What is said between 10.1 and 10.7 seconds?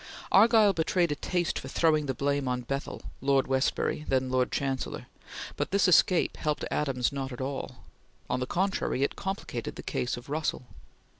of Russell.